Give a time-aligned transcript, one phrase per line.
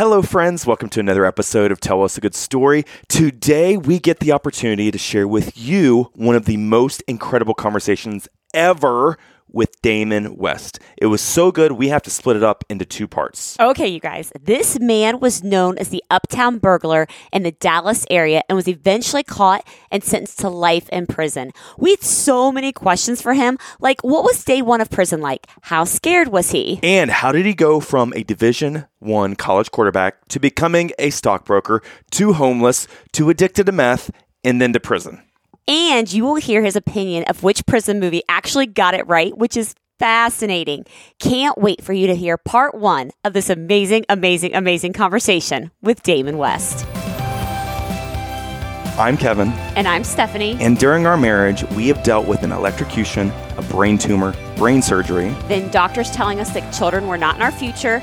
[0.00, 0.66] Hello, friends.
[0.66, 2.86] Welcome to another episode of Tell Us a Good Story.
[3.06, 8.26] Today, we get the opportunity to share with you one of the most incredible conversations
[8.54, 9.18] ever
[9.52, 10.78] with Damon West.
[10.96, 13.56] It was so good, we have to split it up into two parts.
[13.58, 14.32] Okay, you guys.
[14.40, 19.22] This man was known as the uptown burglar in the Dallas area and was eventually
[19.22, 21.52] caught and sentenced to life in prison.
[21.78, 25.46] We had so many questions for him, like what was day one of prison like?
[25.62, 26.80] How scared was he?
[26.82, 31.82] And how did he go from a Division 1 college quarterback to becoming a stockbroker,
[32.12, 34.10] to homeless, to addicted to meth,
[34.44, 35.22] and then to prison?
[35.68, 39.56] And you will hear his opinion of which prison movie actually got it right, which
[39.56, 40.84] is fascinating.
[41.18, 46.02] Can't wait for you to hear part one of this amazing, amazing, amazing conversation with
[46.02, 46.86] Damon West.
[48.98, 49.48] I'm Kevin.
[49.76, 50.58] And I'm Stephanie.
[50.60, 55.34] And during our marriage, we have dealt with an electrocution, a brain tumor, brain surgery.
[55.48, 58.02] Then doctors telling us that children were not in our future,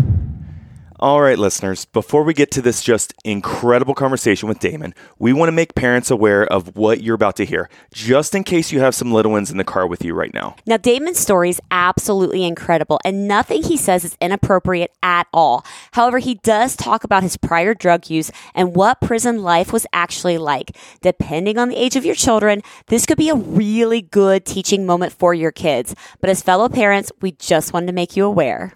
[1.01, 5.47] All right, listeners, before we get to this just incredible conversation with Damon, we want
[5.47, 8.93] to make parents aware of what you're about to hear, just in case you have
[8.93, 10.55] some little ones in the car with you right now.
[10.67, 15.65] Now, Damon's story is absolutely incredible, and nothing he says is inappropriate at all.
[15.93, 20.37] However, he does talk about his prior drug use and what prison life was actually
[20.37, 20.77] like.
[21.01, 25.13] Depending on the age of your children, this could be a really good teaching moment
[25.13, 25.95] for your kids.
[26.19, 28.75] But as fellow parents, we just wanted to make you aware.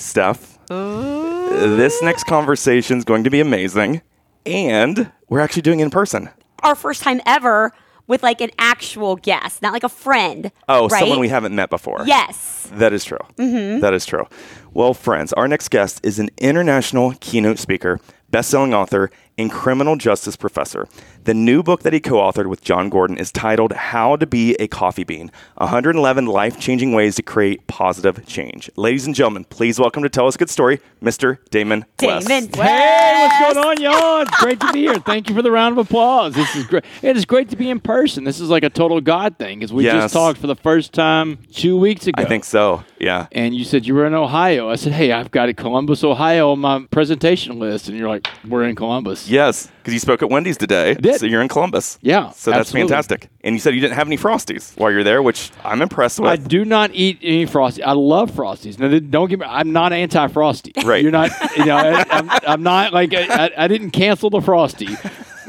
[0.00, 4.00] Steph, this next conversation is going to be amazing,
[4.46, 6.30] and we're actually doing it in person.
[6.62, 7.72] Our first time ever
[8.06, 10.50] with like an actual guest, not like a friend.
[10.68, 11.00] Oh, right?
[11.00, 12.02] someone we haven't met before.
[12.06, 12.68] Yes.
[12.72, 13.18] That is true.
[13.36, 13.80] Mm-hmm.
[13.80, 14.26] That is true.
[14.72, 18.00] Well, friends, our next guest is an international keynote speaker,
[18.30, 20.86] best-selling author, and criminal justice professor.
[21.24, 24.66] The new book that he co-authored with Jon Gordon is titled How to Be a
[24.68, 28.70] Coffee Bean: 111 Life-Changing Ways to Create Positive Change.
[28.76, 31.38] Ladies and gentlemen, please welcome to tell us a good story, Mr.
[31.50, 32.26] Damon West.
[32.28, 32.56] Damon West.
[32.56, 34.22] Hey, what's going on, y'all?
[34.22, 34.94] It's great to be here.
[34.96, 36.34] Thank you for the round of applause.
[36.34, 36.84] This is great.
[37.02, 38.24] It is great to be in person.
[38.24, 39.94] This is like a total God thing because we Yes.
[40.04, 42.22] just talked for the first time two weeks ago.
[42.22, 42.82] I think so.
[42.98, 43.26] Yeah.
[43.32, 44.68] And you said you were in Ohio.
[44.70, 47.88] I said, hey, I've got a Columbus, Ohio on my presentation list.
[47.88, 49.29] And you're like, we're in Columbus.
[49.30, 50.94] Yes, because you spoke at Wendy's today.
[50.94, 51.20] did.
[51.20, 51.98] So you're in Columbus.
[52.02, 52.88] Yeah, So that's absolutely.
[52.88, 53.28] fantastic.
[53.42, 56.30] And you said you didn't have any Frosties while you're there, which I'm impressed with.
[56.30, 57.82] I do not eat any Frosties.
[57.84, 58.78] I love frosties.
[58.78, 59.46] Now, don't get me.
[59.48, 60.72] I'm not anti-frosty.
[60.84, 61.02] Right.
[61.02, 61.30] You're not.
[61.56, 64.88] You know, I, I'm, I'm not like I, I, I didn't cancel the frosty,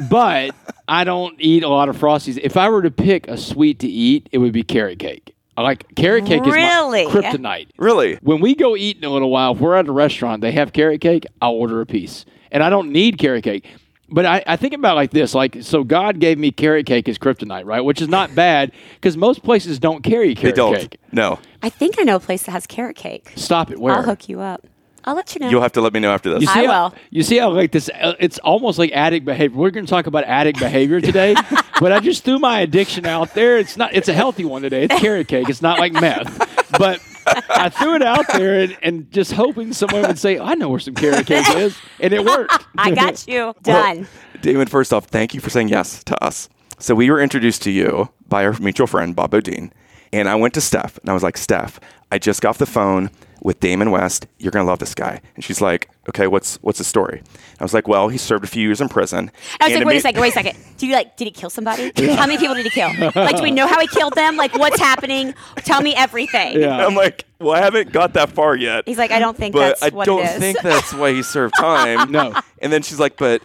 [0.09, 0.53] but
[0.87, 2.39] I don't eat a lot of frosties.
[2.41, 5.35] If I were to pick a sweet to eat, it would be carrot cake.
[5.61, 7.03] I like carrot cake Really?
[7.03, 7.69] is my kryptonite.
[7.77, 8.15] really?
[8.21, 10.73] When we go eat in a little while, if we're at a restaurant, they have
[10.73, 11.25] carrot cake.
[11.41, 13.65] I'll order a piece, and I don't need carrot cake.
[14.13, 17.07] But I, I think about it like this: like, so God gave me carrot cake
[17.07, 17.79] as kryptonite, right?
[17.81, 20.75] Which is not bad because most places don't carry They carrot don't.
[20.75, 20.97] cake.
[21.11, 21.39] No.
[21.63, 23.31] I think I know a place that has carrot cake.
[23.35, 23.79] Stop it.
[23.79, 23.93] Where?
[23.93, 24.65] I'll hook you up.
[25.03, 25.49] I'll let you know.
[25.49, 26.41] You'll have to let me know after this.
[26.41, 26.95] You see I how, will.
[27.09, 27.89] You see how like this?
[27.89, 29.57] uh, It's almost like addict behavior.
[29.57, 31.35] We're going to talk about addict behavior today,
[31.79, 33.57] but I just threw my addiction out there.
[33.57, 33.93] It's not.
[33.93, 34.83] It's a healthy one today.
[34.83, 35.49] It's carrot cake.
[35.49, 37.01] It's not like meth, but
[37.49, 40.79] I threw it out there and, and just hoping someone would say, "I know where
[40.79, 42.65] some carrot cake is," and it worked.
[42.77, 43.53] I got you.
[43.63, 44.07] Done.
[44.41, 46.49] Damon, first off, thank you for saying yes to us.
[46.79, 49.71] So we were introduced to you by our mutual friend, Bob Bodine.
[50.11, 51.79] And I went to Steph and I was like, Steph,
[52.11, 54.27] I just got off the phone with Damon West.
[54.37, 55.19] You're gonna love this guy.
[55.35, 57.21] And she's like, Okay, what's what's the story?
[57.59, 59.31] I was like, Well, he served a few years in prison.
[59.59, 60.57] I was like, wait a second, wait a second.
[60.77, 61.17] Did you like?
[61.17, 61.91] Did he kill somebody?
[62.15, 62.89] How many people did he kill?
[63.15, 64.35] Like, do we know how he killed them?
[64.37, 65.33] Like, what's happening?
[65.57, 66.59] Tell me everything.
[66.59, 66.85] Yeah.
[66.85, 68.83] I'm like, Well, I haven't got that far yet.
[68.85, 70.37] He's like, I don't think but that's I what don't it is.
[70.39, 72.11] think that's why he served time.
[72.11, 72.33] No.
[72.59, 73.41] And then she's like, But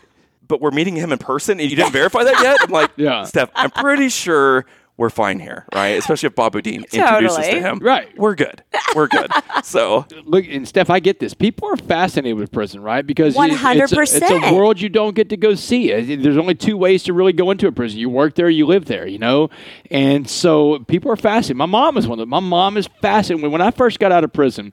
[0.48, 2.58] but we're meeting him in person and you didn't verify that yet?
[2.60, 3.24] I'm like, Yeah.
[3.24, 4.64] Steph, I'm pretty sure
[4.98, 5.88] we're fine here, right?
[5.98, 7.52] Especially if Bob Bodine introduces Totally.
[7.54, 7.78] to him.
[7.80, 8.16] Right.
[8.18, 8.62] We're good.
[8.94, 9.30] We're good.
[9.64, 11.34] So Look, and Steph, I get this.
[11.34, 13.04] People are fascinated with prison, right?
[13.04, 13.54] Because it-
[13.84, 15.92] it's a- It's a, world you don't get to go see.
[15.92, 17.98] Uh, There's only two ways to really go into a prison.
[17.98, 19.50] You work there, you live there, you know?
[19.90, 21.56] And so people are fascinated.
[21.56, 22.28] My mom is one of them.
[22.28, 23.42] My mom is fascinated.
[23.42, 24.72] When- When I first got out of prison,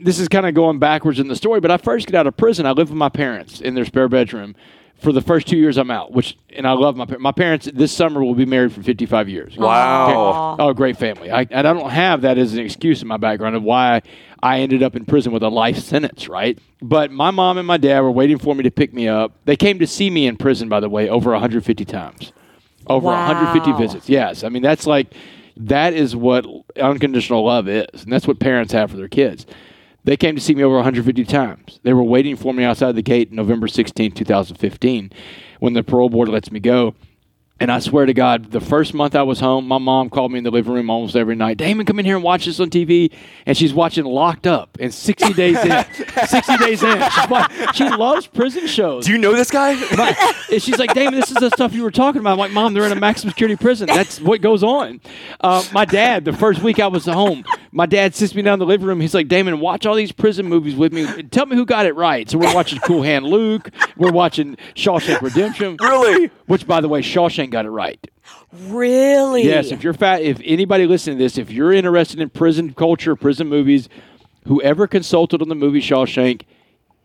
[0.00, 2.36] this is kind of going backwards in the story, but I first get out of
[2.36, 4.54] prison, I lived with my parents in their spare bedroom
[4.98, 7.68] for the first two years I'm out, which and I love my par- my parents.
[7.72, 9.56] This summer will be married for 55 years.
[9.56, 10.56] Wow.
[10.58, 11.30] Oh, great family.
[11.30, 14.02] I, and I don't have that as an excuse in my background of why
[14.42, 16.58] I ended up in prison with a life sentence, right?
[16.80, 19.32] But my mom and my dad were waiting for me to pick me up.
[19.44, 22.32] They came to see me in prison, by the way, over 150 times.
[22.86, 23.26] Over Wow.
[23.28, 24.08] 150 visits.
[24.08, 24.44] Yes.
[24.44, 25.12] I mean, that's like,
[25.58, 26.46] that is what
[26.80, 28.04] unconditional love is.
[28.04, 29.46] And that's what parents have for their kids.
[30.06, 31.80] They came to see me over 150 times.
[31.82, 35.10] They were waiting for me outside the gate November 16, 2015,
[35.58, 36.94] when the parole board lets me go.
[37.58, 40.36] And I swear to God, the first month I was home, my mom called me
[40.38, 41.56] in the living room almost every night.
[41.56, 43.10] Damon, come in here and watch this on TV.
[43.46, 44.76] And she's watching Locked Up.
[44.78, 45.84] And 60 days in,
[46.26, 47.02] 60 days in,
[47.72, 49.06] she loves prison shows.
[49.06, 49.74] Do you know this guy?
[50.48, 52.32] And she's like, Damon, this is the stuff you were talking about.
[52.32, 53.86] I'm like, Mom, they're in a maximum security prison.
[53.86, 55.00] That's what goes on.
[55.40, 58.58] Uh, my dad, the first week I was home, my dad sits me down in
[58.60, 59.00] the living room.
[59.00, 61.04] He's like, Damon, watch all these prison movies with me.
[61.24, 62.30] Tell me who got it right.
[62.30, 63.70] So we're watching Cool Hand Luke.
[63.96, 65.76] We're watching Shawshank Redemption.
[65.80, 66.30] really?
[66.46, 67.98] Which, by the way, Shawshank got it right.
[68.52, 69.44] Really?
[69.44, 73.16] Yes, if you're fat, if anybody listening to this, if you're interested in prison culture,
[73.16, 73.88] prison movies,
[74.46, 76.42] whoever consulted on the movie Shawshank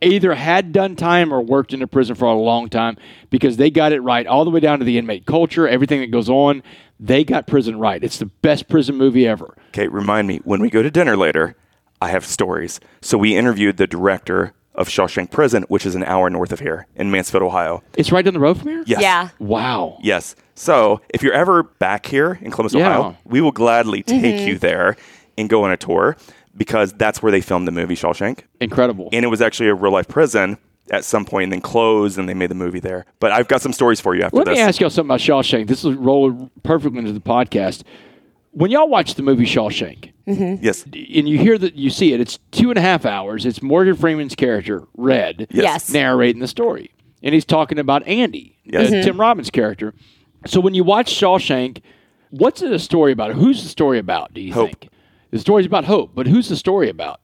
[0.01, 2.97] either had done time or worked in a prison for a long time
[3.29, 6.11] because they got it right all the way down to the inmate culture, everything that
[6.11, 6.63] goes on.
[6.99, 8.03] They got prison right.
[8.03, 9.55] It's the best prison movie ever.
[9.69, 11.55] Okay, remind me when we go to dinner later,
[11.99, 12.79] I have stories.
[13.01, 16.87] So we interviewed the director of Shawshank Prison, which is an hour north of here
[16.95, 17.83] in Mansfield, Ohio.
[17.95, 18.83] It's right down the road from here?
[18.87, 19.01] Yes.
[19.01, 19.29] Yeah.
[19.39, 19.97] Wow.
[20.01, 20.35] Yes.
[20.55, 22.97] So if you're ever back here in Columbus, Yeah.
[22.97, 24.21] Ohio, we will gladly mm-hmm.
[24.21, 24.95] take you there
[25.37, 26.15] and go on a tour
[26.55, 28.41] because that's where they filmed the movie Shawshank.
[28.59, 29.09] Incredible.
[29.11, 30.57] And it was actually a real life prison
[30.89, 33.05] at some point and then closed and they made the movie there.
[33.19, 34.55] But I've got some stories for you after Let this.
[34.55, 35.67] me ask y'all something about Shawshank.
[35.67, 37.83] This will roll perfectly into the podcast.
[38.51, 40.83] When y'all watch the movie Shawshank, yes.
[40.83, 43.45] and you hear that you see it, it's two and a half hours.
[43.45, 45.89] It's Morgan Freeman's character, Red, Yes.
[45.91, 46.91] narrating the story.
[47.23, 48.91] And he's talking about Andy, Yes.
[48.91, 49.93] uh, Tim Robbins' character.
[50.45, 51.81] So when you watch Shawshank,
[52.31, 53.33] what's it a story about?
[53.33, 54.67] Who's the story about, do you Hope.
[54.69, 54.89] think?
[55.31, 57.21] The story's about hope, but who's the story about?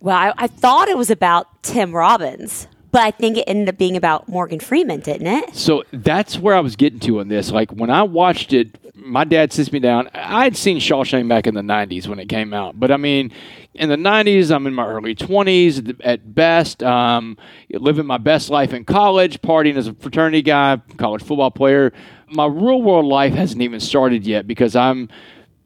[0.00, 3.78] Well, I, I thought it was about Tim Robbins, but I think it ended up
[3.78, 5.54] being about Morgan Freeman, didn't it?
[5.54, 7.50] So that's where I was getting to on this.
[7.50, 10.08] Like when I watched it, my dad sits me down.
[10.14, 13.32] I had seen Shawshank back in the '90s when it came out, but I mean,
[13.74, 17.36] in the '90s, I'm in my early 20s at best, um,
[17.70, 21.92] living my best life in college, partying as a fraternity guy, college football player.
[22.30, 25.08] My real world life hasn't even started yet because I'm.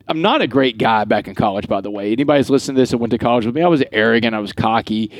[0.08, 2.10] I'm not a great guy back in college, by the way.
[2.10, 4.52] Anybody's listening to this and went to college with me, I was arrogant, I was
[4.52, 5.12] cocky.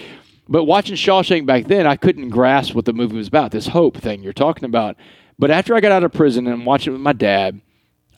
[0.53, 3.97] But watching Shawshank back then, I couldn't grasp what the movie was about, this hope
[3.97, 4.97] thing you're talking about.
[5.39, 7.63] But after I got out of prison and watched it with my dad,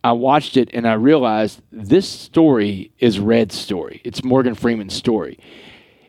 [0.02, 4.00] I watched it and I realized this story is Red's story.
[4.04, 5.38] It's Morgan Freeman's story.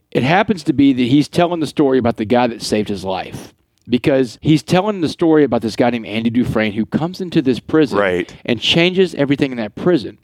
[0.10, 3.04] It happens to be that he's telling the story about the guy that saved his
[3.04, 3.54] life.
[3.88, 7.60] Because he's telling the story about this guy named Andy Dufresne who comes into this
[7.60, 8.36] prison Right.
[8.44, 10.18] and changes everything in that prison.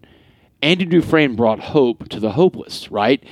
[0.64, 3.24] Andy Dufresne brought hope to the hopeless, right?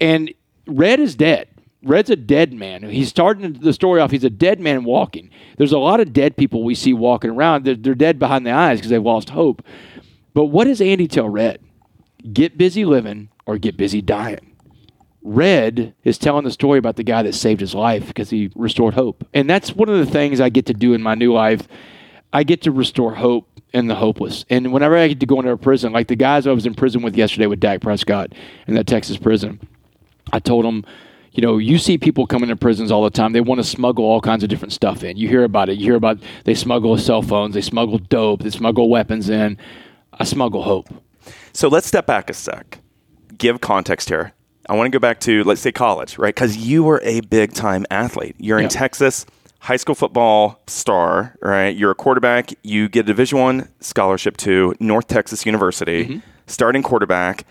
[0.00, 0.34] And
[0.66, 1.46] Red is dead.
[1.86, 2.82] Red's a dead man.
[2.82, 4.10] He's starting the story off.
[4.10, 5.30] He's a dead man walking.
[5.56, 7.64] There's a lot of dead people we see walking around.
[7.64, 9.62] They're, they're dead behind the eyes because they've lost hope.
[10.34, 11.60] But what does Andy tell Red?
[12.32, 14.56] Get busy living or get busy dying.
[15.22, 18.94] Red is telling the story about the guy that saved his life because he restored
[18.94, 19.26] hope.
[19.32, 21.66] And that's one of the things I get to do in my new life.
[22.32, 24.44] I get to restore hope in the hopeless.
[24.50, 26.74] And whenever I get to go into a prison, like the guys I was in
[26.74, 28.32] prison with yesterday with Dak Prescott
[28.66, 29.60] in that Texas prison,
[30.32, 30.84] I told them,
[31.36, 33.32] you know, you see people coming to prisons all the time.
[33.32, 35.16] They want to smuggle all kinds of different stuff in.
[35.16, 35.78] You hear about it.
[35.78, 39.58] You hear about they smuggle cell phones, they smuggle dope, they smuggle weapons in.
[40.18, 40.88] I smuggle hope.
[41.52, 42.80] So let's step back a sec.
[43.38, 44.32] Give context here.
[44.68, 46.34] I want to go back to, let's say, college, right?
[46.34, 48.34] Because you were a big time athlete.
[48.38, 48.64] You're Yeah.
[48.64, 49.26] in Texas,
[49.60, 51.76] high school football star, right?
[51.76, 52.50] You're a quarterback.
[52.64, 56.18] You get a Division One scholarship to North Texas University, Mm-hmm.
[56.46, 57.44] starting quarterback.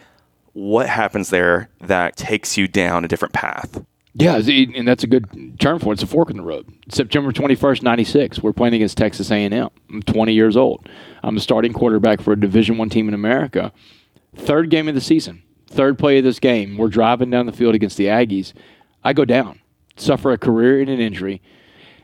[0.55, 3.83] What happens there that takes you down a different path?
[4.13, 5.95] Yeah, and that's a good term for it.
[5.95, 6.65] It's a fork in the road.
[6.88, 8.41] September 21st, 96.
[8.41, 9.69] We're playing against Texas A&M.
[9.89, 10.88] I'm 20 years old.
[11.24, 13.74] I'm the starting quarterback for a Division One team in America.
[14.33, 15.43] Third game of the season.
[15.67, 16.77] Third play of this game.
[16.77, 18.53] We're driving down the field against the Aggies.
[19.03, 19.59] I go down,
[19.97, 21.41] suffer a career and an injury,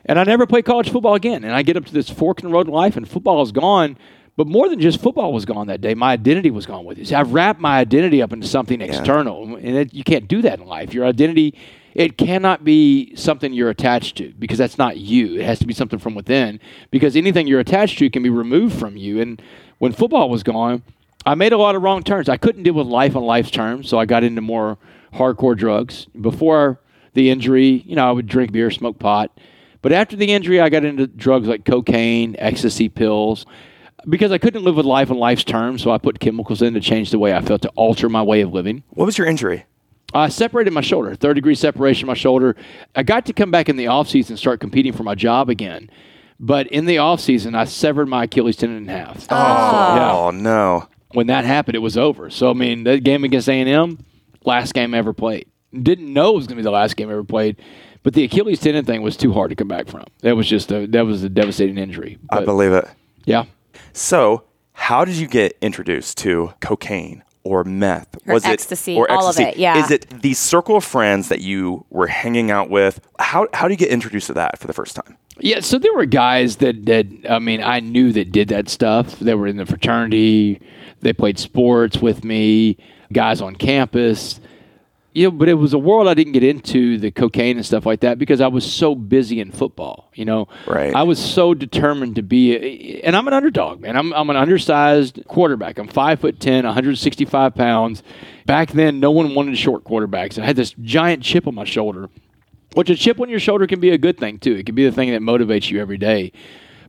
[0.03, 1.45] and I never play college football again.
[1.45, 3.53] And I get up to this fork in the road in life, and football is
[3.53, 3.97] gone.
[4.37, 7.07] But more than just football was gone that day, my identity was gone with it.
[7.07, 10.59] See, I've wrapped my identity up into something external, and it, you can't do that
[10.59, 10.93] in life.
[10.93, 11.53] Your identity,
[11.93, 15.35] it cannot be something you're attached to because that's not you.
[15.35, 16.59] It has to be something from within
[16.91, 19.19] because anything you're attached to can be removed from you.
[19.19, 19.41] And
[19.79, 20.83] when football was gone,
[21.25, 22.29] I made a lot of wrong turns.
[22.29, 24.77] I couldn't deal with life on life's terms, so I got into more
[25.13, 26.07] hardcore drugs.
[26.19, 26.79] Before
[27.13, 29.37] the injury, you know, I would drink beer, smoke pot.
[29.81, 33.45] But after the injury, I got into drugs like cocaine, ecstasy pills,
[34.07, 35.83] because I couldn't live with life on life's terms.
[35.83, 38.41] So I put chemicals in to change the way I felt, to alter my way
[38.41, 38.83] of living.
[38.89, 39.65] What was your injury?
[40.13, 42.55] I separated my shoulder, third degree separation of my shoulder.
[42.95, 45.89] I got to come back in the offseason and start competing for my job again.
[46.39, 49.27] But in the offseason, I severed my Achilles tendon in half.
[49.29, 50.87] Oh, no.
[51.13, 52.29] When that happened, it was over.
[52.29, 53.99] So, I mean, that game against A&M,
[54.43, 55.47] last game I ever played.
[55.71, 57.57] Didn't know it was going to be the last game I ever played.
[58.03, 60.05] But the Achilles tendon thing was too hard to come back from.
[60.21, 62.17] That was just a, that was a devastating injury.
[62.29, 62.87] I believe it.
[63.25, 63.45] yeah.
[63.93, 64.43] So,
[64.73, 68.17] how did you get introduced to cocaine or meth?
[68.27, 69.49] Or ecstasy, or all of ecstasy?
[69.49, 69.83] it, yeah.
[69.83, 72.99] Is it the circle of friends that you were hanging out with?
[73.19, 75.17] How how do you get introduced to that for the first time?
[75.39, 79.17] Yeah, so there were guys that, that I mean, I knew that did that stuff.
[79.19, 80.61] They were in the fraternity.
[80.99, 82.77] They played sports with me.
[83.11, 84.39] Guys on campus.
[85.13, 87.85] You know, but it was a world I didn't get into the cocaine and stuff
[87.85, 90.09] like that because I was so busy in football.
[90.13, 90.95] You know, Right.
[90.95, 93.97] I was so determined to be, a, and I'm an underdog, man.
[93.97, 95.77] I'm I'm an undersized quarterback.
[95.77, 98.03] I'm five foot ten, 165 pounds.
[98.45, 100.41] Back then, no one wanted short quarterbacks.
[100.41, 102.09] I had this giant chip on my shoulder
[102.73, 104.55] which a chip on your shoulder can be a good thing too.
[104.55, 106.31] It can be the thing that motivates you every day.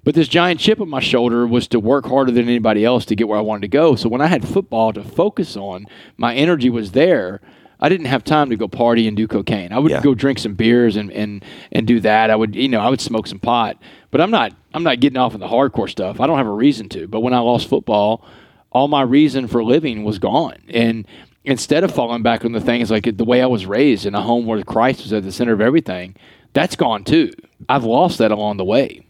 [0.05, 3.14] But this giant chip on my shoulder was to work harder than anybody else to
[3.14, 3.95] get where I wanted to go.
[3.95, 5.87] So when I had football to focus on,
[6.17, 7.41] my energy was there.
[7.83, 9.73] I didn't have time to go party and do cocaine.
[9.73, 10.01] I would Yeah.
[10.01, 12.31] go drink some beers and, and and do that.
[12.31, 13.77] I would you know I would smoke some pot.
[14.11, 16.21] But I'm not I'm not getting off in the hardcore stuff.
[16.21, 17.09] I don't have a reason to.
[17.09, 18.25] But when I lost football,
[18.71, 20.57] all my reason for living was gone.
[20.69, 21.07] And
[21.45, 24.23] instead of falling back on the things like the way I was raised in a
[24.23, 26.15] home where Christ was at the center of everything,
[26.53, 27.33] that's gone too.
[27.69, 29.05] I've lost that along the way.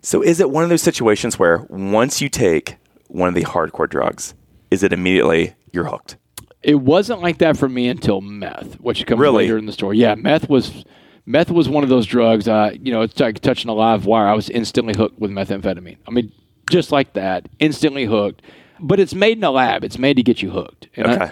[0.00, 2.76] So, is it one of those situations where once you take
[3.08, 4.34] one of the hardcore drugs,
[4.70, 6.16] is it immediately you're hooked?
[6.62, 9.44] It wasn't like that for me until meth, which comes Really?
[9.44, 9.98] later in the story.
[9.98, 10.84] Yeah, meth was
[11.26, 12.46] meth was one of those drugs.
[12.48, 14.28] Uh, you know, it's like touching a live wire.
[14.28, 15.96] I was instantly hooked with methamphetamine.
[16.06, 16.30] I mean,
[16.70, 18.42] just like that, instantly hooked.
[18.80, 19.84] But it's made in a lab.
[19.84, 20.88] It's made to get you hooked.
[20.96, 21.30] And I- Okay.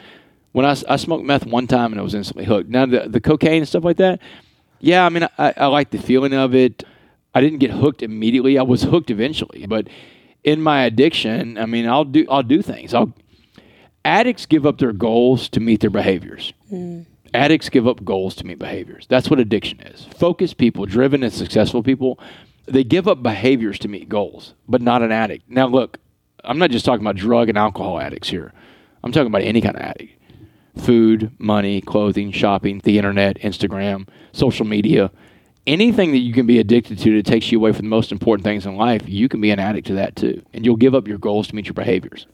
[0.53, 2.69] when I, I smoked meth one time and I was instantly hooked.
[2.69, 4.21] Now the the cocaine and stuff like that.
[4.81, 6.85] Yeah, I mean, I, I like the feeling of it.
[7.35, 8.59] I didn't get hooked immediately.
[8.59, 9.87] I was hooked eventually, but
[10.43, 12.95] in my addiction, I mean, I'll do I'll do things.
[12.95, 13.13] I'll
[14.05, 16.53] addicts give up their goals to meet their behaviors.
[16.69, 17.03] Hmm.
[17.33, 19.07] Addicts give up goals to meet behaviors.
[19.09, 20.07] That's what addiction is.
[20.17, 22.19] Focused people, driven and successful people,
[22.67, 25.49] they give up behaviors to meet goals, but not an addict.
[25.49, 25.99] Now, look,
[26.45, 28.53] I'm not just talking about drug and alcohol addicts here.
[29.03, 30.17] I'm talking about any kind of addict
[30.77, 35.11] food, money, clothing, shopping, the internet, Instagram, social media.
[35.67, 38.45] Anything that you can be addicted to that takes you away from the most important
[38.45, 40.43] things in life, you can be an addict to that too.
[40.55, 42.27] And you'll give up your goals to meet your behaviors.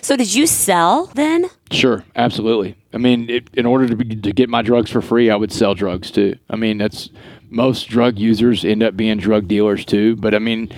[0.00, 1.50] So did you sell then?
[1.70, 2.76] Sure, absolutely.
[2.92, 5.52] I mean, it, in order to, be, to get my drugs for free, I would
[5.52, 6.36] sell drugs too.
[6.48, 7.10] I mean, that's
[7.50, 10.16] most drug users end up being drug dealers too.
[10.16, 10.70] But I mean,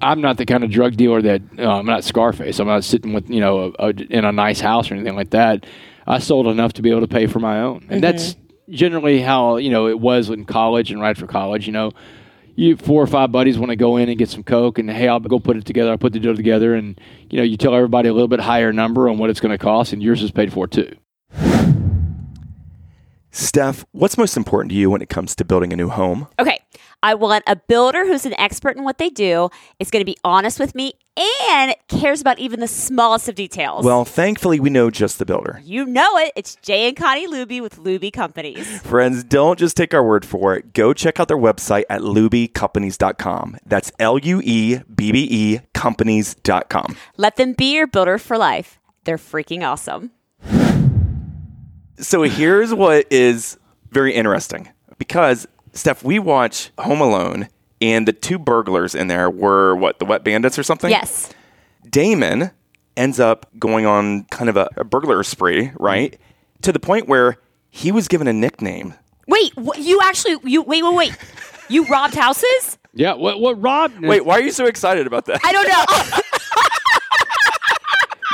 [0.00, 2.58] I'm not the kind of drug dealer that uh, I'm not Scarface.
[2.58, 5.30] I'm not sitting with you know a, a, in a nice house or anything like
[5.30, 5.66] that.
[6.06, 8.36] I sold enough to be able to pay for my own, and that's
[8.68, 11.66] generally how you know it was in college and right for college.
[11.66, 11.92] You know,
[12.54, 15.08] you four or five buddies want to go in and get some coke, and hey,
[15.08, 15.90] I'll go put it together.
[15.90, 18.72] i'll put the deal together, and you know, you tell everybody a little bit higher
[18.72, 20.94] number on what it's going to cost, and yours is paid for too.
[23.34, 26.28] Steph, what's most important to you when it comes to building a new home?
[26.38, 26.58] Okay.
[27.02, 29.48] I want a builder who's an expert in what they do,
[29.80, 30.92] is going to be honest with me,
[31.50, 33.84] and cares about even the smallest of details.
[33.86, 35.60] Well, thankfully, we know just the builder.
[35.64, 36.32] you know it.
[36.36, 38.80] It's Jay and Connie Luebbe with Luebbe Companies.
[38.82, 40.74] Friends, don't just take our word for it.
[40.74, 43.56] Go check out their website at luebbecompanies.com.
[43.64, 46.96] That's L U E B B E companies.com.
[47.16, 48.78] Let them be your builder for life.
[49.04, 50.12] They're freaking awesome.
[51.98, 53.56] So here's what is
[53.90, 54.68] very interesting
[54.98, 57.48] because, Steph, we watch Home Alone
[57.80, 60.90] and the two burglars in there were what, the wet bandits or something?
[60.90, 61.30] Yes.
[61.88, 62.50] Damon
[62.96, 66.18] ends up going on kind of a, a burglar spree, right?
[66.62, 67.36] To the point where
[67.70, 68.94] he was given a nickname.
[69.26, 71.16] Wait, wh- you actually you wait, wait, wait.
[71.68, 72.78] You robbed houses?
[72.92, 73.92] Yeah, what what Rob?
[74.00, 75.40] Wait, why are you so excited about that?
[75.42, 76.22] I don't know.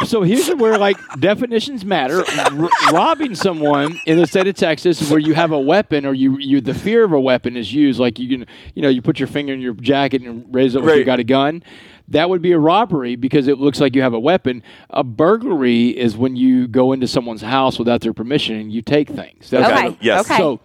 [0.07, 2.25] So here's where like definitions matter.
[2.29, 6.39] R- robbing someone in the state of Texas, where you have a weapon or you
[6.39, 9.19] you the fear of a weapon is used, like you can you know you put
[9.19, 11.07] your finger in your jacket and raise it like you Right.
[11.07, 11.63] got a gun.
[12.09, 14.63] That would be a robbery because it looks like you have a weapon.
[14.91, 19.09] A burglary is when you go into someone's house without their permission and you take
[19.11, 19.51] things.
[19.51, 19.89] That's Okay.
[19.91, 20.25] what- Yes.
[20.25, 20.39] Okay.
[20.39, 20.61] So,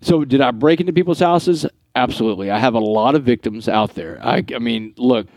[0.00, 1.66] so did I break into people's houses?
[1.94, 2.50] Absolutely.
[2.50, 4.18] I have a lot of victims out there.
[4.24, 5.28] I, I mean, look,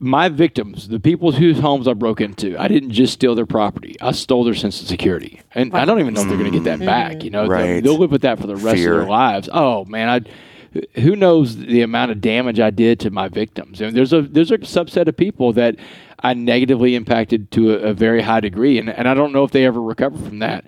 [0.00, 3.96] my victims, the people whose homes I broke into, I didn't just steal their property.
[4.00, 6.56] I stole their sense of security, and I don't even know if they're going to
[6.58, 7.14] get that back.
[7.16, 7.24] Mm-hmm.
[7.24, 7.82] You know, Right.
[7.82, 8.92] they'll live with that for the rest Fear.
[8.92, 9.48] of their lives.
[9.52, 10.80] Oh man, I.
[11.00, 13.80] who knows the amount of damage I did to my victims.
[13.80, 15.76] And there's a there's a subset of people that
[16.20, 19.50] I negatively impacted to a, a very high degree, and, and I don't know if
[19.50, 20.64] they ever recover from that.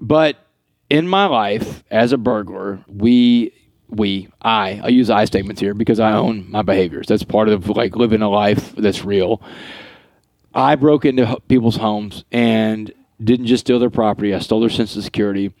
[0.00, 0.36] But
[0.90, 3.52] in my life as a burglar, we
[3.88, 7.06] we I I use I statements here because I own my behaviors.
[7.06, 9.42] That's part of like living a life that's real.
[10.54, 12.92] I broke into people's homes and
[13.22, 14.34] didn't just steal their property.
[14.34, 15.52] I stole their sense of security.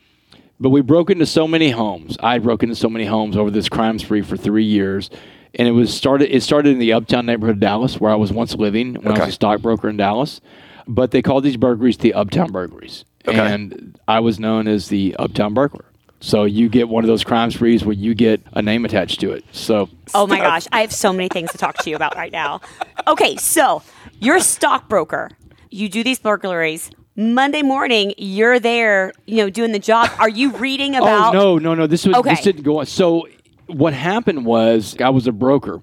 [0.60, 2.16] But we broke into so many homes.
[2.20, 5.08] I broke into so many homes over this crime spree for three years,
[5.54, 6.34] and it was started.
[6.34, 9.20] It started in the Uptown neighborhood of Dallas, where I was once living when I
[9.20, 10.40] was a stockbroker in Dallas.
[10.88, 13.38] But they called these burglaries the Uptown burglaries, Okay.
[13.38, 15.84] and I was known as the Uptown burglar.
[16.20, 19.32] So you get one of those crime sprees where you get a name attached to
[19.32, 19.44] it.
[19.52, 22.32] So Oh my gosh, I have so many things to talk to you about right
[22.32, 22.60] now.
[23.06, 23.82] Okay, so
[24.18, 25.30] you're a stockbroker.
[25.70, 26.90] You do these burglaries.
[27.14, 30.08] Monday morning, you're there, you know, doing the job.
[30.18, 31.34] Are you reading oh, about?
[31.34, 31.86] Oh no, no, no!
[31.86, 32.30] This was Okay.
[32.30, 32.86] this didn't go on.
[32.86, 33.26] So
[33.66, 35.82] what happened was I was a broker,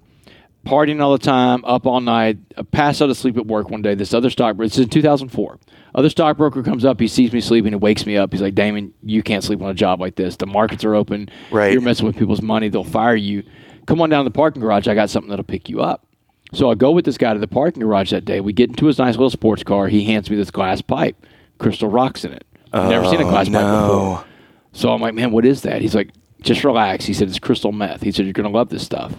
[0.66, 2.38] partying all the time, up all night.
[2.56, 3.94] I passed out of sleep at work one day.
[3.94, 4.68] This other stockbroker.
[4.68, 5.58] This is in 2004.
[5.94, 7.00] Other stockbroker comes up.
[7.00, 7.72] He sees me sleeping.
[7.72, 8.32] He wakes me up.
[8.32, 10.36] He's like, "Damon, you can't sleep on a job like this.
[10.36, 11.30] The markets are open.
[11.50, 11.72] Right.
[11.72, 12.68] You're messing with people's money.
[12.68, 13.42] They'll fire you.
[13.86, 14.88] Come on down to the parking garage.
[14.88, 16.06] I got something that'll pick you up."
[16.52, 18.40] So I go with this guy to the parking garage that day.
[18.40, 19.88] We get into his nice little sports car.
[19.88, 21.16] He hands me this glass pipe,
[21.58, 22.46] crystal rocks in it.
[22.72, 24.24] I've never seen a glass oh, pipe before.
[24.72, 25.80] So I'm like, man, what is that?
[25.80, 26.10] He's like,
[26.42, 27.04] just relax.
[27.04, 28.02] He said, it's crystal meth.
[28.02, 29.14] He said, you're going to love this stuff.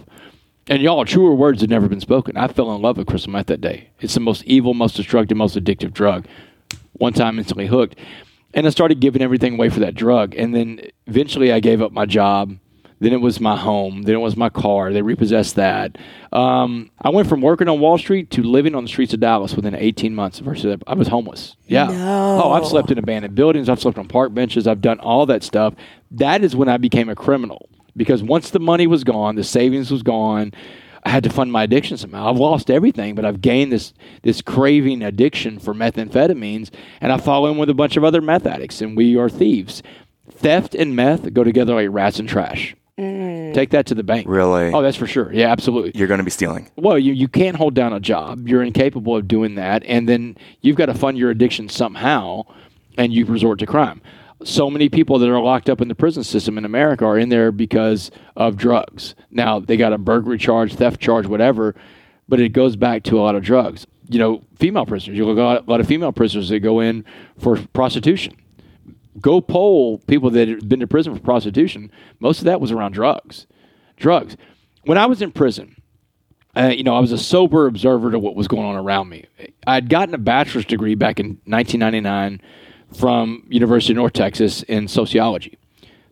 [0.70, 2.36] And y'all, truer words had never been spoken.
[2.36, 3.88] I fell in love with crystal meth that day.
[4.00, 6.26] It's the most evil, most destructive, most addictive drug.
[6.92, 7.96] One time, instantly hooked.
[8.52, 10.34] And I started giving everything away for that drug.
[10.34, 12.58] And then eventually I gave up my job.
[13.00, 14.02] Then it was my home.
[14.02, 14.92] Then it was my car.
[14.92, 15.96] They repossessed that.
[16.32, 19.54] Um, I went from working on Wall Street to living on the streets of Dallas
[19.54, 20.40] within 18 months.
[20.40, 21.56] Versus I was homeless.
[21.66, 21.86] Yeah.
[21.86, 22.42] No.
[22.44, 23.70] Oh, I've slept in abandoned buildings.
[23.70, 24.66] I've slept on park benches.
[24.66, 25.74] I've done all that stuff.
[26.10, 29.90] That is when I became a criminal because once the money was gone, the savings
[29.90, 30.52] was gone.
[31.04, 32.30] I had to fund my addiction somehow.
[32.30, 37.46] I've lost everything, but I've gained this this craving addiction for methamphetamines, and I fall
[37.46, 39.82] in with a bunch of other meth addicts, and we are thieves.
[40.30, 42.74] Theft and meth go together like rats and trash.
[42.98, 43.54] Mm.
[43.54, 44.26] Take that to the bank.
[44.28, 44.72] Really?
[44.72, 45.32] Oh, that's for sure.
[45.32, 45.92] Yeah, absolutely.
[45.94, 46.68] You're going to be stealing.
[46.76, 48.48] Well, you, you can't hold down a job.
[48.48, 49.84] You're incapable of doing that.
[49.84, 52.42] And then you've got to fund your addiction somehow,
[52.96, 54.02] and you resort to crime.
[54.44, 57.28] So many people that are locked up in the prison system in America are in
[57.28, 59.14] there because of drugs.
[59.30, 61.74] Now, they got a burglary charge, theft charge, whatever,
[62.28, 63.86] but it goes back to a lot of drugs.
[64.08, 65.18] You know, female prisoners.
[65.18, 67.04] You look at a lot of female prisoners that go in
[67.36, 68.36] for prostitution
[69.20, 71.90] go poll people that have been to prison for prostitution.
[72.20, 73.46] Most of that was around drugs.
[73.96, 74.36] Drugs.
[74.84, 75.80] When I was in prison,
[76.56, 79.26] uh, you know, I was a sober observer to what was going on around me.
[79.66, 82.40] I'd gotten a bachelor's degree back in 1999
[82.96, 85.58] from University of North Texas in sociology.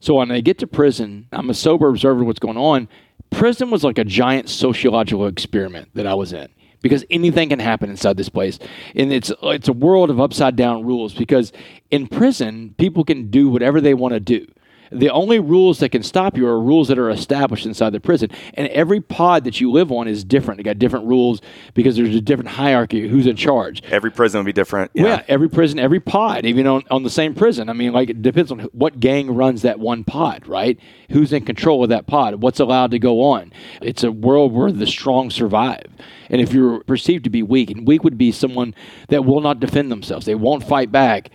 [0.00, 2.88] So when I get to prison, I'm a sober observer of what's going on.
[3.30, 6.48] Prison was like a giant sociological experiment that I was in
[6.82, 8.58] because anything can happen inside this place,
[8.94, 11.14] and it's it's a world of upside down rules.
[11.14, 11.52] Because
[11.90, 14.46] in prison, people can do whatever they want to do.
[14.92, 18.30] The only rules that can stop you are rules that are established inside the prison.
[18.54, 20.58] And every pod that you live on is different.
[20.58, 21.40] They got different rules
[21.74, 23.82] because there's a different hierarchy of who's in charge.
[23.90, 24.90] Every prison will be different.
[24.94, 27.68] Well, Yeah, every prison, every pod, even on, on the same prison.
[27.68, 30.78] I mean, like it depends on what gang runs that one pod, right?
[31.10, 32.36] Who's in control of that pod?
[32.36, 33.52] What's allowed to go on?
[33.82, 35.86] It's a world where the strong survive.
[36.28, 38.74] And if you're perceived to be weak, and weak would be someone
[39.08, 41.30] that will not defend themselves, they won't fight back,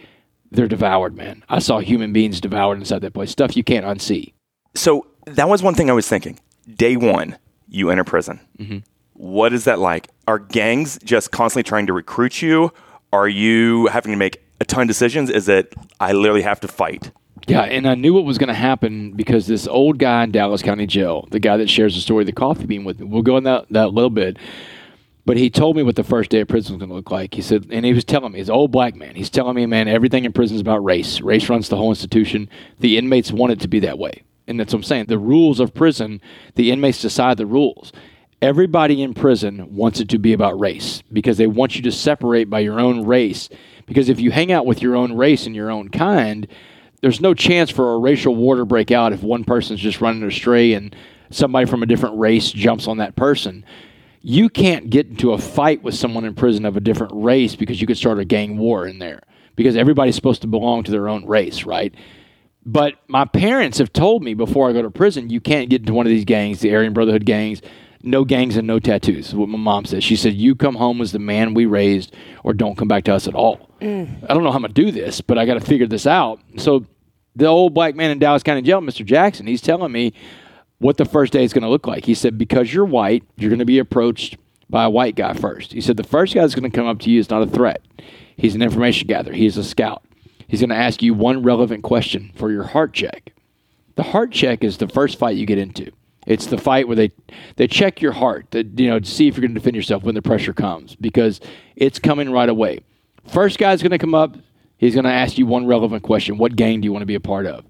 [0.51, 1.43] they're devoured, man.
[1.49, 3.31] I saw human beings devoured inside that place.
[3.31, 4.33] Stuff you can't unsee.
[4.75, 6.39] So that was one thing I was thinking.
[6.75, 7.37] Day one,
[7.67, 8.39] you enter prison.
[8.59, 8.79] Mm-hmm.
[9.13, 10.09] What is that like?
[10.27, 12.71] Are gangs just constantly trying to recruit you?
[13.13, 15.29] Are you having to make a ton of decisions?
[15.29, 17.11] Is it I literally have to fight?
[17.47, 20.61] Yeah, and I knew what was going to happen because this old guy in Dallas
[20.61, 23.23] County Jail, the guy that shares the story of the coffee bean with me, we'll
[23.23, 24.37] go in that that little bit.
[25.25, 27.33] But he told me what the first day of prison was going to look like.
[27.33, 29.15] He said, and he was telling me, he's an old black man.
[29.15, 31.21] He's telling me, man, everything in prison is about race.
[31.21, 32.49] Race runs the whole institution.
[32.79, 34.23] The inmates want it to be that way.
[34.47, 35.05] And that's what I'm saying.
[35.05, 36.21] The rules of prison,
[36.55, 37.91] the inmates decide the rules.
[38.41, 42.49] Everybody in prison wants it to be about race because they want you to separate
[42.49, 43.49] by your own race.
[43.85, 46.47] Because if you hang out with your own race and your own kind,
[47.01, 50.23] there's no chance for a racial war to break out if one person's just running
[50.23, 50.95] astray and
[51.29, 53.63] somebody from a different race jumps on that person.
[54.21, 57.81] You can't get into a fight with someone in prison of a different race because
[57.81, 59.21] you could start a gang war in there
[59.55, 61.93] because everybody's supposed to belong to their own race, right?
[62.65, 65.93] But my parents have told me before I go to prison, you can't get into
[65.93, 67.61] one of these gangs, the Aryan Brotherhood gangs.
[68.03, 69.29] No gangs and no tattoos.
[69.29, 70.03] is what my mom said.
[70.03, 73.13] She said, "You come home as the man we raised, or don't come back to
[73.13, 74.23] us at all." Mm.
[74.27, 76.39] I don't know how I'm gonna do this, but I got to figure this out.
[76.57, 76.85] So,
[77.35, 79.05] the old black man in Dallas County Jail, Mr.
[79.05, 80.13] Jackson, he's telling me
[80.81, 82.05] what the first day is going to look like.
[82.05, 85.73] He said, because you're white, you're going to be approached by a white guy first.
[85.73, 87.47] He said, the first guy that's going to come up to you is not a
[87.47, 87.85] threat.
[88.35, 89.35] He's an information gatherer.
[89.35, 90.03] He's a scout.
[90.47, 93.31] He's going to ask you one relevant question for your heart check.
[93.95, 95.91] The heart check is the first fight you get into.
[96.25, 97.11] It's the fight where they
[97.55, 100.03] they check your heart, that you know, to see if you're going to defend yourself
[100.03, 101.41] when the pressure comes because
[101.75, 102.79] it's coming right away.
[103.27, 104.37] First guy's going to come up.
[104.77, 107.15] He's going to ask you one relevant question: What gang do you want to be
[107.15, 107.65] a part of?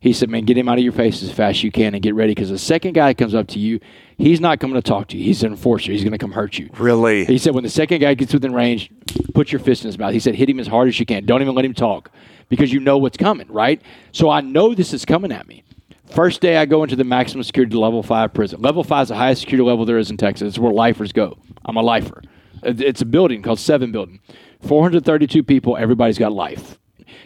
[0.00, 2.02] He said, "Man, get him out of your face as fast as you can and
[2.02, 3.80] get ready because the second guy comes up to you,
[4.16, 5.24] he's not coming to talk to you.
[5.24, 5.92] He's an enforcer.
[5.92, 7.26] He's going to come hurt you." Really?
[7.26, 8.90] He said, "When the second guy gets within range,
[9.34, 11.26] put your fist in his mouth." He said, "Hit him as hard as you can.
[11.26, 12.10] Don't even let him talk
[12.48, 13.82] because you know what's coming, right?"
[14.12, 15.64] So I know this is coming at me.
[16.06, 18.62] First day I go into the maximum security level five prison.
[18.62, 20.48] Level five is the highest security level there is in Texas.
[20.48, 21.36] It's where lifers go.
[21.66, 22.22] I'm a lifer.
[22.62, 24.20] It's a building called Seven Building.
[24.62, 25.76] 432 people.
[25.76, 26.79] Everybody's got life.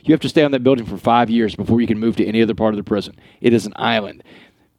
[0.05, 2.27] You have to stay on that building for five years before you can move to
[2.27, 3.17] any other part of the prison.
[3.41, 4.23] It is an island.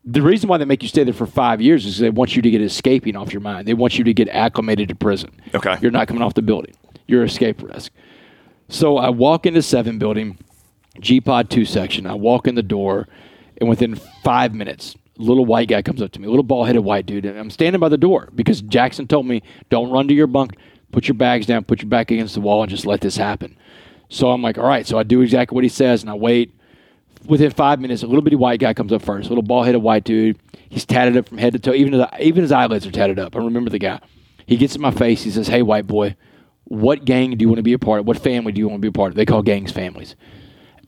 [0.04, 2.42] The reason why they make you stay there for five years is they want you
[2.44, 3.68] to get escaping off your mind.
[3.68, 5.32] They want you to get acclimated to prison.
[5.54, 5.78] Okay.
[5.82, 6.76] You're not coming off the building.
[7.08, 7.92] You're escape risk.
[8.70, 10.38] So I walk into seven building,
[11.00, 12.06] G Pod two section.
[12.06, 13.08] I walk in the door,
[13.60, 16.68] and within five minutes, a little white guy comes up to me, a little bald
[16.68, 20.08] headed white dude, and I'm standing by the door because Jackson told me, "Don't run
[20.08, 20.56] to your bunk.
[20.92, 21.64] Put your bags down.
[21.64, 23.56] Put your back against the wall, and just let this happen."
[24.10, 26.52] So I'm like, "All right." So I do exactly what he says, and I wait.
[27.26, 29.82] Within five minutes, a little bitty white guy comes up first, a little bald headed
[29.82, 30.38] white dude.
[30.70, 31.74] He's tatted up from head to toe.
[31.74, 33.36] Even his, even his eyelids are tatted up.
[33.36, 34.00] I remember the guy.
[34.46, 35.24] He gets in my face.
[35.24, 36.16] He says, "Hey, white boy."
[36.66, 38.08] what gang do you want to be a part of?
[38.08, 39.16] What family do you want to be a part of?
[39.16, 40.16] They call gangs families.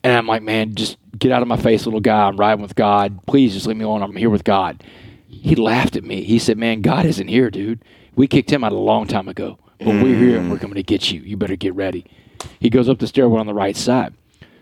[0.03, 2.27] And I'm like, man, just get out of my face, little guy.
[2.27, 3.25] I'm riding with God.
[3.25, 4.01] Please just leave me alone.
[4.01, 4.83] I'm here with God.
[5.27, 6.23] He laughed at me.
[6.23, 7.83] He said, man, God isn't here, dude.
[8.15, 9.59] We kicked him out a long time ago.
[9.79, 10.61] But we're here and we're mm.
[10.61, 11.21] coming to get you.
[11.21, 12.05] You better get ready.
[12.59, 14.13] He goes up the stairwell on the right side.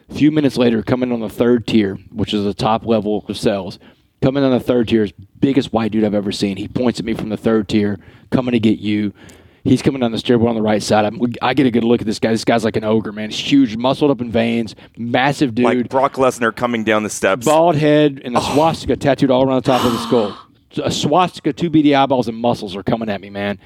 [0.09, 3.37] A few minutes later, coming on the third tier, which is the top level of
[3.37, 3.79] cells,
[4.21, 6.57] coming on the third tier is biggest white dude I've ever seen.
[6.57, 9.13] He points at me from the third tier, coming to get you.
[9.63, 11.05] He's coming down the stairwell on the right side.
[11.05, 12.31] I'm, I get a good look at this guy.
[12.31, 13.31] This guy's like an ogre, man.
[13.31, 17.45] He's huge, muscled up in veins, massive dude, Like Brock Lesnar coming down the steps.
[17.45, 18.53] bald head, and a oh.
[18.53, 20.37] swastika tattooed all around the top of the skull.
[20.83, 23.59] A swastika, two beady eyeballs, and muscles are coming at me, man.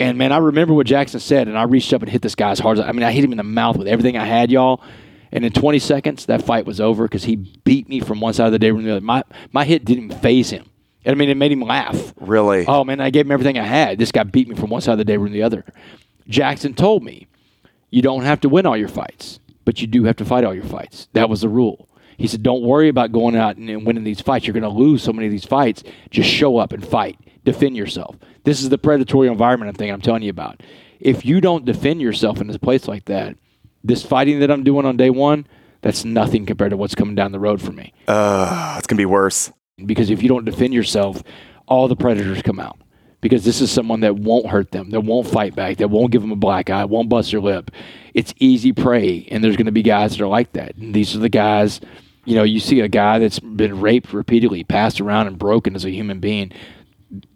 [0.00, 2.50] And man, I remember what Jackson said, and I reached up and hit this guy
[2.50, 4.50] as hard as I mean, I hit him in the mouth with everything I had,
[4.50, 4.82] y'all.
[5.30, 8.46] And in 20 seconds, that fight was over because he beat me from one side
[8.46, 9.04] of the day room to the other.
[9.04, 10.66] My my hit didn't faze him.
[11.06, 12.14] I mean, it made him laugh.
[12.20, 12.64] Really?
[12.66, 13.98] Oh man, I gave him everything I had.
[13.98, 15.64] This guy beat me from one side of the day room to the other.
[16.28, 17.26] Jackson told me,
[17.90, 20.54] you don't have to win all your fights, but you do have to fight all
[20.54, 21.08] your fights.
[21.12, 21.88] That was the rule.
[22.16, 24.46] He said, don't worry about going out and, and winning these fights.
[24.46, 25.82] You're going to lose so many of these fights.
[26.10, 27.18] Just show up and fight.
[27.44, 28.16] Defend yourself.
[28.44, 30.62] This is the predatory environment I'm thinking I'm telling you about.
[31.00, 33.36] If you don't defend yourself in a place like that,
[33.82, 35.46] this fighting that I'm doing on day one,
[35.82, 39.00] that's nothing compared to what's coming down the road for me Uh, it's going to
[39.00, 39.52] be worse.
[39.84, 41.22] because if you don't defend yourself,
[41.68, 42.78] all the predators come out.
[43.20, 46.20] Because this is someone that won't hurt them, that won't fight back, that won't give
[46.20, 47.70] them a black eye, won't bust their lip.
[48.12, 50.76] It's easy prey, and there's going to be guys that are like that.
[50.76, 51.80] And these are the guys,
[52.26, 55.86] you know, you see a guy that's been raped repeatedly, passed around, and broken as
[55.86, 56.52] a human being.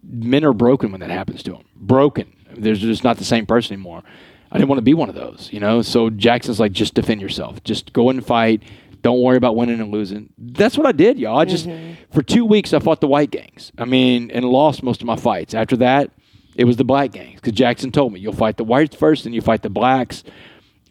[0.02, 1.64] Men are broken when that happens to them.
[1.76, 2.32] Broken.
[2.56, 4.02] They're just not the same person anymore.
[4.50, 5.82] I didn't want to be one of those, you know.
[5.82, 7.62] So Jackson's like, just defend yourself.
[7.64, 8.62] Just go and fight.
[9.02, 10.32] Don't worry about winning and losing.
[10.38, 11.38] That's what I did, y'all.
[11.38, 11.94] I just mm-hmm.
[12.12, 13.70] for two weeks I fought the white gangs.
[13.78, 15.54] I mean, and lost most of my fights.
[15.54, 16.10] After that,
[16.56, 19.32] it was the black gangs because Jackson told me you'll fight the whites first, then
[19.32, 20.24] you fight the blacks,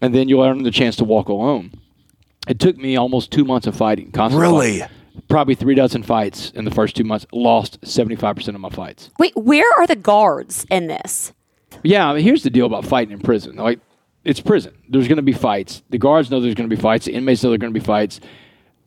[0.02, 1.74] and then you'll earn the chance to walk alone.
[2.48, 4.12] It took me almost two months of fighting.
[4.12, 4.80] Constant Really?
[4.80, 4.96] fighting.
[5.30, 7.26] Probably three dozen fights in the first two months.
[7.32, 9.10] Lost seventy five percent of my fights.
[9.20, 11.34] Wait, where are the guards in this?
[11.84, 13.56] Yeah, I mean, here's the deal about fighting in prison.
[13.58, 13.80] Like,
[14.24, 14.74] it's prison.
[14.90, 15.84] There's going to be fights.
[15.90, 17.06] The guards know there's going to be fights.
[17.06, 18.20] The inmates know there's going to be fights.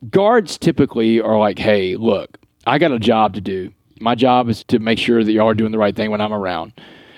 [0.09, 3.71] Guards typically are like, hey, look, I got a job to do.
[3.99, 6.33] My job is to make sure that y'all are doing the right thing when I'm
[6.33, 6.73] around.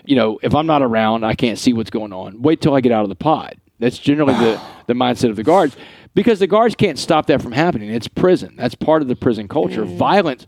[0.05, 2.41] You know, if I'm not around, I can't see what's going on.
[2.41, 3.57] Wait till I get out of the pod.
[3.79, 5.77] That's generally the, the mindset of the guards
[6.13, 7.89] because the guards can't stop that from happening.
[7.89, 8.55] It's prison.
[8.57, 9.83] That's part of the prison culture.
[9.85, 9.97] Mm.
[9.97, 10.45] Violence,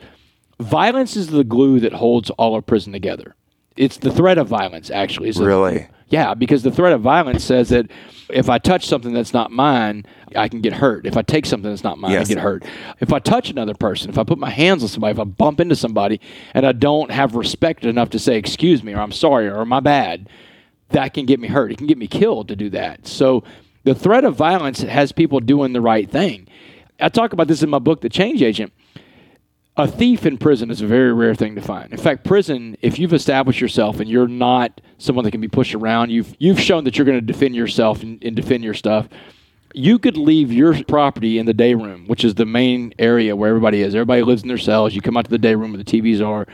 [0.60, 3.36] violence is the glue that holds all of prison together.
[3.76, 5.30] It's the threat of violence, actually.
[5.30, 5.88] is the- Really?
[6.10, 7.88] yeah, because the threat of violence says that
[8.30, 11.06] if I touch something that's not mine, I can get hurt.
[11.06, 12.30] If I take something that's not mine, Yes.
[12.30, 12.64] I get hurt.
[13.02, 15.60] If I touch another person, if I put my hands on somebody, if I bump
[15.60, 16.22] into somebody
[16.54, 19.80] and I don't have respect enough to say excuse me or I'm sorry or my
[19.82, 20.30] bad,
[20.90, 21.72] that can get me hurt.
[21.72, 23.08] It can get me killed to do that.
[23.08, 23.44] So
[23.86, 26.48] the threat of violence has people doing the right thing.
[27.00, 28.74] I talk about this in my book, The Change Agent
[29.78, 31.92] a thief in prison is a very rare thing to find.
[31.92, 35.76] In fact, prison, if you've established yourself and you're not someone that can be pushed
[35.76, 39.10] around, you've you've shown that you're going to defend yourself and, and defend your stuff.
[39.74, 43.50] You could leave your property in the day room, which is the main area where
[43.50, 43.94] everybody is.
[43.94, 44.96] Everybody lives in their cells.
[44.96, 46.48] You come out to the day room where the TVs are.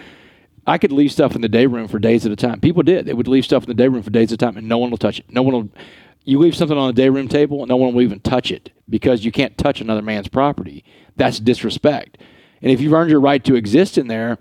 [0.66, 2.60] I could leave stuff in the day room for days at a time.
[2.60, 3.06] People did.
[3.06, 4.80] They would leave stuff in the day room for days at a time, and no
[4.80, 5.26] one will touch it.
[5.30, 5.70] No one will.
[6.24, 8.72] You leave something on the day room table, and no one will even touch it
[8.90, 10.84] because you can't touch another man's property.
[11.16, 12.18] That's disrespect.
[12.62, 14.38] And if you've earned your right to exist in there,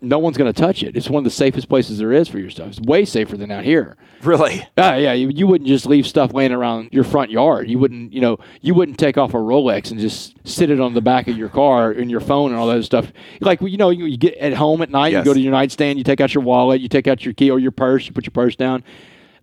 [0.00, 0.96] no one's going to touch it.
[0.96, 2.68] It's one of the safest places there is for your stuff.
[2.68, 3.96] It's way safer than out here.
[4.22, 4.62] Really?
[4.78, 7.68] Uh, yeah, you, you wouldn't just leave stuff laying around your front yard.
[7.68, 10.94] You wouldn't, you know, you wouldn't take off a Rolex and just sit it on
[10.94, 13.12] the back of your car and your phone and all that stuff.
[13.40, 15.24] Like, you know, you, you get at home at night, Yes.
[15.26, 17.50] you go to your nightstand, you take out your wallet, you take out your key
[17.50, 18.84] or your purse, you put your purse down.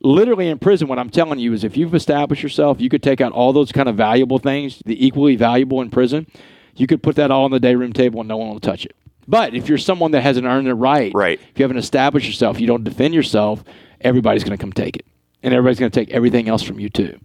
[0.06, 3.22] Literally in prison, what I'm telling you is if you've established yourself, you could take
[3.22, 6.28] out all those kind of valuable things, the equally valuable in prison,
[6.76, 8.86] you could put that all on the day room table and no one will touch
[8.86, 8.96] it.
[9.28, 11.39] But if you're someone that hasn't earned the right, Right.
[11.52, 13.63] if you haven't established yourself, you don't defend yourself,
[14.00, 15.06] everybody's going to come take it.
[15.41, 17.18] And everybody's going to take everything else from you too.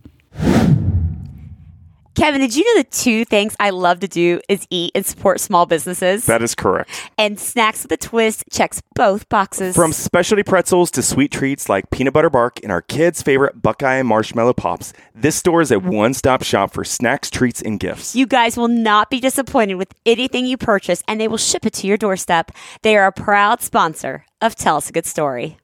[2.16, 5.40] Kevin, did you know the two things I love to do is eat and support
[5.40, 6.26] small businesses?
[6.26, 6.90] That is correct.
[7.16, 9.76] and Snacks with a Twist checks both boxes.
[9.76, 13.94] From specialty pretzels to sweet treats like peanut butter bark and our kids' favorite Buckeye
[13.96, 18.14] and Marshmallow Pops, this store is a one stop shop for snacks, treats, and gifts.
[18.16, 21.72] You guys will not be disappointed with anything you purchase, and they will ship it
[21.74, 22.50] to your doorstep.
[22.82, 25.58] They are a proud sponsor of Tell Us a Good Story.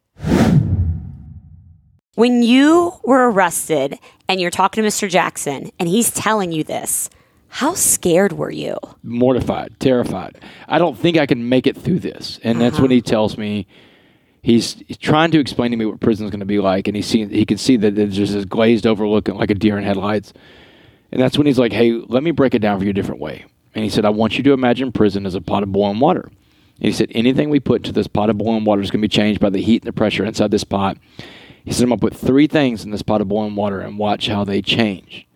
[2.16, 5.09] When you were arrested and you're talking to Mr.
[5.09, 7.11] Jackson and he's telling you this,
[7.48, 8.79] how scared were you?
[9.02, 10.40] Mortified, terrified.
[10.66, 12.40] I don't think I can make it through this.
[12.42, 13.11] And that's when he uh-huh.
[13.11, 13.66] tells me
[14.40, 16.88] he's, he's trying to explain to me what prison's going to be like.
[16.88, 19.55] And he, see, he can see that there's just this glazed over look like a
[19.55, 20.33] deer in headlights.
[21.12, 23.20] And that's when he's like, hey, let me break it down for you a different
[23.20, 23.44] way.
[23.74, 26.22] And he said, I want you to imagine prison as a pot of boiling water.
[26.22, 29.05] And he said, anything we put into this pot of boiling water is going to
[29.05, 30.96] be changed by the heat and the pressure inside this pot.
[31.66, 33.98] He said, I'm going to put three things in this pot of boiling water and
[33.98, 35.26] watch how they change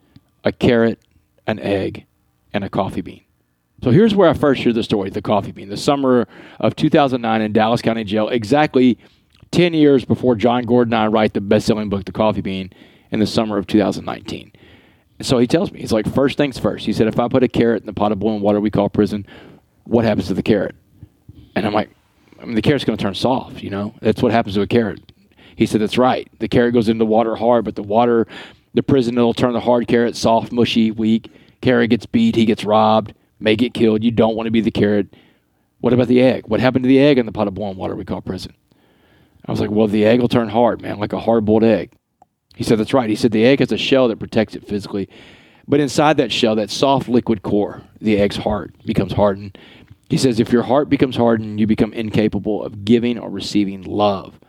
[0.44, 1.00] a carrot,
[1.46, 2.06] an egg,
[2.52, 3.24] and a coffee bean.
[3.82, 5.68] So here's where I first heard the story the coffee bean.
[5.68, 6.28] The summer
[6.60, 8.96] of 2009 in Dallas County Jail, exactly
[9.50, 12.72] 10 years before Jon Gordon and I write the best selling book, The Coffee Bean,
[13.10, 14.52] in the summer of 2019.
[15.22, 16.86] So he tells me, he's like, first things first.
[16.86, 18.88] He said, if I put a carrot in the pot of boiling water we call
[18.88, 19.26] prison,
[19.82, 20.76] what happens to the carrot?
[21.56, 21.90] And I'm like,
[22.40, 23.94] I mean, the carrot's going to turn soft, you know?
[24.00, 25.09] That's what happens to a carrot.
[25.60, 26.26] He said, that's right.
[26.38, 28.26] The carrot goes into the water hard, but the water,
[28.72, 31.30] the prison, it'll turn the hard carrot soft, mushy, weak.
[31.60, 34.02] Carrot gets beat, he gets robbed, may get killed.
[34.02, 35.14] You don't want to be the carrot.
[35.80, 36.46] What about the egg?
[36.46, 38.54] What happened to the egg in the pot of boiling water we call prison?
[39.44, 41.92] I was like, well, the egg will turn hard, man, like a hard boiled egg.
[42.56, 43.10] He said, that's right.
[43.10, 45.10] He said the egg has a shell that protects it physically.
[45.68, 49.58] But inside that shell, that soft liquid core, the egg's heart becomes hardened.
[50.08, 54.40] He says, if your heart becomes hardened, you become incapable of giving or receiving love.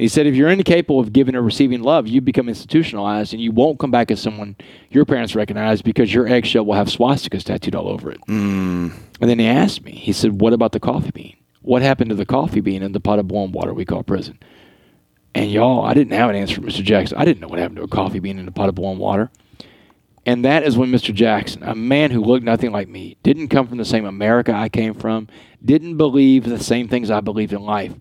[0.00, 3.52] He said, if you're incapable of giving or receiving love, you become institutionalized and you
[3.52, 4.56] won't come back as someone
[4.88, 8.20] your parents recognize because your eggshell will have swastikas tattooed all over it.
[8.22, 8.94] Mm.
[9.20, 11.36] And then he asked me, he said, what about the coffee bean?
[11.60, 14.38] What happened to the coffee bean in the pot of boiling water we call prison?
[15.34, 16.82] And y'all, I didn't have an answer for Mr.
[16.82, 17.18] Jackson.
[17.18, 19.30] I didn't know what happened to a coffee bean in a pot of boiling water.
[20.24, 21.12] And that is when Mr.
[21.12, 24.70] Jackson, a man who looked nothing like me, didn't come from the same America I
[24.70, 25.28] came from,
[25.62, 27.92] didn't believe the same things I believed in life.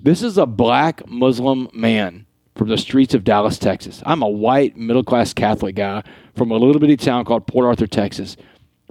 [0.00, 4.00] This is a black Muslim man from the streets of Dallas, Texas.
[4.06, 6.04] I'm a white, middle class Catholic guy
[6.36, 8.36] from a little bitty town called Port Arthur, Texas.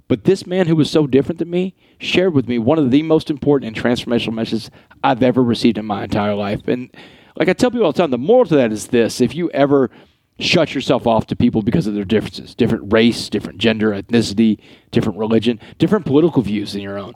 [0.10, 3.04] But this man who was so different than me shared with me one of the
[3.04, 4.70] most important and transformational messages
[5.02, 6.68] I've ever received in my entire life.
[6.68, 6.94] And
[7.38, 9.50] like I tell people all the time, the moral to that is this if you
[9.52, 9.90] ever
[10.40, 14.60] shut yourself off to people because of their differences different race, different gender, ethnicity,
[14.92, 17.14] different religion, different political views than your own.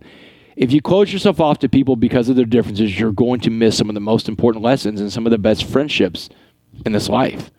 [0.62, 3.76] If you close yourself off to people because of their differences, you're going to miss
[3.76, 6.30] some of the most important lessons and some of the best friendships
[6.86, 7.50] in this life.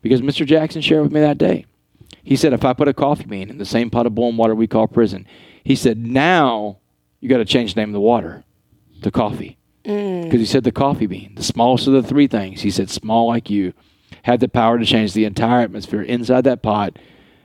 [0.00, 0.44] Because Mr.
[0.44, 1.66] Jackson shared with me that day.
[2.24, 4.56] He said, if I put a coffee bean in the same pot of boiling water
[4.56, 5.24] we call prison,
[5.62, 6.78] he said, now
[7.20, 8.42] you got to change the name of the water
[9.02, 9.56] to coffee.
[9.84, 10.24] Mm.
[10.24, 13.28] Because he said the coffee bean, the smallest of the three things, he said, small
[13.28, 13.72] like you,
[14.22, 16.98] had the power to change the entire atmosphere inside that pot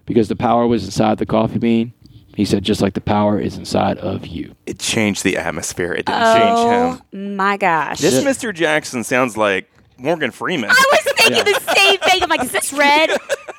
[0.07, 1.93] because the power was inside the coffee bean.
[2.37, 4.53] He said, just like the power is inside of you.
[4.67, 5.91] It changed the atmosphere.
[5.91, 7.01] It didn't change oh him.
[7.11, 7.97] Oh my gosh.
[7.97, 8.53] This Mr.
[8.53, 10.69] Jackson sounds like Morgan Freeman.
[10.69, 12.21] I was thinking the same thing.
[12.21, 13.09] I'm like, is this red?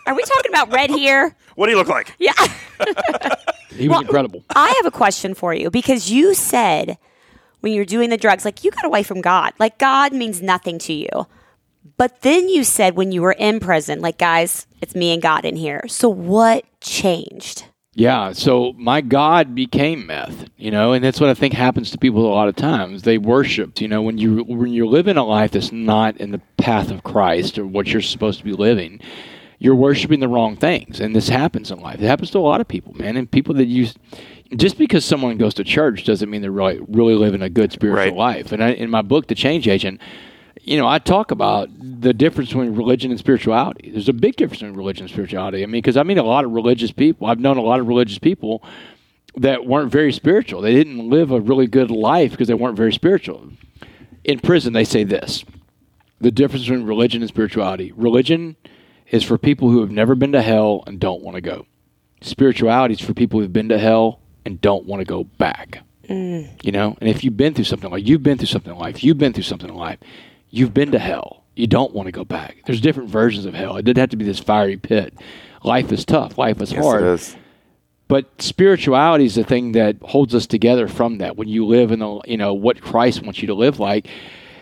[0.06, 1.34] Are we talking about red here?
[1.56, 2.14] What do you look like?
[2.20, 2.34] Yeah.
[3.70, 4.44] He was incredible.
[4.50, 6.98] I have a question for you because you said
[7.58, 9.54] when you're doing the drugs, like you got away from God.
[9.58, 11.26] Like God means nothing to you.
[11.96, 15.44] But then you said when you were in prison, like, guys, it's me and God
[15.44, 15.82] in here.
[15.88, 17.64] So what changed?
[17.98, 21.98] Yeah, so my God became meth, you know, and that's what I think happens to
[21.98, 23.02] people a lot of times.
[23.02, 26.40] They worship, you know, when you when you're living a life that's not in the
[26.58, 29.00] path of Christ or what you're supposed to be living,
[29.58, 31.00] you're worshiping the wrong things.
[31.00, 32.00] And this happens in life.
[32.00, 33.16] It happens to a lot of people, man.
[33.16, 33.96] And people that use
[34.56, 38.16] just because someone goes to church doesn't mean they're really, really living a good spiritual
[38.16, 38.36] Right.
[38.36, 38.52] life.
[38.52, 40.00] And I, in my book, The Change Agent,
[40.68, 43.90] you know, I talk about the difference between religion and spirituality.
[43.90, 45.62] There's a big difference between religion and spirituality.
[45.62, 47.26] I mean, because I mean a lot of religious people.
[47.26, 48.62] I've known a lot of religious people
[49.36, 50.60] that weren't very spiritual.
[50.60, 53.50] They didn't live a really good life because they weren't very spiritual.
[54.24, 55.42] In prison, they say this
[56.20, 57.92] the difference between religion and spirituality.
[57.92, 58.56] Religion
[59.10, 61.64] is for people who have never been to hell and don't want to go.
[62.20, 65.82] Spirituality is for people who've been to hell and don't want to go back.
[66.08, 66.62] Mm.
[66.62, 69.04] You know, and if you've been through something like you've been through something in life,
[69.04, 69.98] you've been through something in life,
[70.50, 71.44] you've been to hell.
[71.56, 72.58] You don't want to go back.
[72.66, 73.76] There's different versions of hell.
[73.76, 75.12] It doesn't have to be this fiery pit.
[75.64, 76.38] Life is tough.
[76.38, 77.02] Life is Yes, hard.
[77.02, 77.36] it is.
[78.06, 81.36] But spirituality is the thing that holds us together from that.
[81.36, 84.06] When you live in the, you know, what Christ wants you to live like.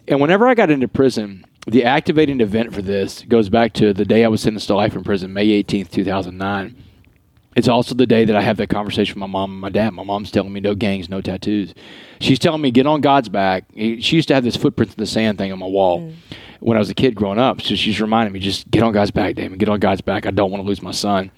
[0.09, 4.05] And whenever I got into prison, the activating event for this goes back to the
[4.05, 6.77] day I was sentenced to life in prison, May 18th, 2009.
[7.57, 9.95] It's also the day that I have that conversation with my mom and my dad.
[9.95, 11.75] My mom's telling me no gangs, no tattoos.
[12.21, 13.65] She's telling me get on God's back.
[13.75, 16.15] She used to have this footprints in the sand thing on my wall mm.
[16.61, 17.63] when I was a kid growing up.
[17.63, 19.57] So she's reminding me just get on God's back, Damon.
[19.57, 20.27] Get on God's back.
[20.27, 21.31] I don't want to lose my son.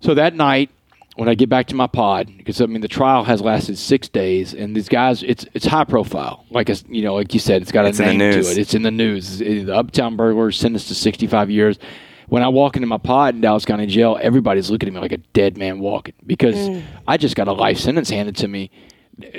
[0.00, 0.70] So that night,
[1.14, 4.08] when I get back to my pod, because I mean the trial has lasted six
[4.08, 6.46] days, and these guys, it's it's high profile.
[6.50, 8.58] Like it's, you know, like you said, it's got a It's in name to it.
[8.58, 9.40] It's in the news.
[9.40, 11.78] It- the Uptown burglar sentenced to 65 years.
[12.32, 15.12] When I walk into my pod in Dallas County Jail, everybody's looking at me like
[15.12, 16.82] a dead man walking because mm.
[17.06, 18.70] I just got a life sentence handed to me.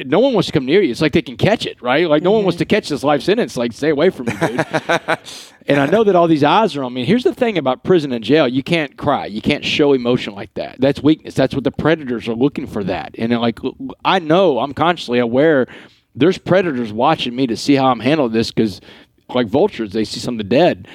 [0.06, 0.92] No one wants to come near you.
[0.92, 2.08] It's like they can catch it, right?
[2.08, 2.60] Like no one wants mm-hmm.
[2.60, 3.58] to catch this life sentence.
[3.58, 4.66] Like stay away from me, dude.
[5.66, 7.04] And I know that all these eyes are on me.
[7.04, 10.54] Here's the thing about prison and jail: you can't cry, you can't show emotion like
[10.54, 10.80] that.
[10.80, 11.34] That's weakness.
[11.34, 12.84] That's what the predators are looking for.
[12.84, 13.58] That, and like
[14.06, 15.66] I know, I'm consciously aware.
[16.14, 18.82] There's predators watching me to see how I'm handling this because,
[19.30, 20.88] like vultures, they see something dead.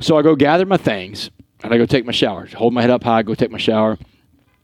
[0.00, 1.30] So I go gather my things
[1.62, 2.46] and I go take my shower.
[2.46, 3.98] Hold my head up high, go take my shower.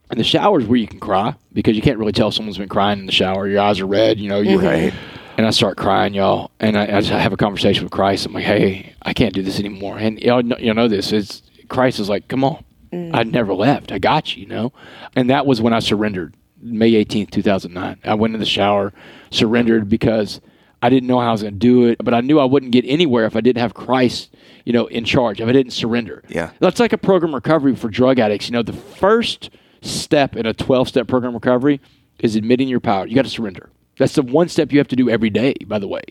[0.09, 2.69] And the shower is where you can cry because you can't really tell someone's been
[2.69, 3.47] crying in the shower.
[3.47, 4.39] Your eyes are red, you know.
[4.39, 4.65] You mm-hmm.
[4.65, 4.93] Right.
[5.37, 6.49] And I start crying, y'all.
[6.59, 8.25] And I, I just have a conversation with Christ.
[8.25, 9.97] I'm like, hey, I can't do this anymore.
[9.97, 11.11] And y'all know, you know this.
[11.11, 12.63] It's Christ is like, come on.
[12.91, 13.11] Mm.
[13.13, 13.91] I never left.
[13.91, 14.73] I got you, you know.
[15.15, 17.99] And that was when I surrendered, May 18th, 2009.
[18.03, 18.93] I went in the shower,
[19.29, 20.41] surrendered because
[20.81, 22.71] I didn't know how I was going to do it, but I knew I wouldn't
[22.71, 24.33] get anywhere if I didn't have Christ,
[24.67, 25.39] you know, in charge.
[25.39, 26.21] If I didn't surrender.
[26.27, 26.51] Yeah.
[26.59, 28.49] That's like a program recovery for drug addicts.
[28.49, 29.49] You know, the first
[29.81, 31.79] step in a 12 step program recovery
[32.19, 33.07] is admitting your power.
[33.07, 33.69] You got to surrender.
[33.97, 36.01] That's the one step you have to do every day, by the way.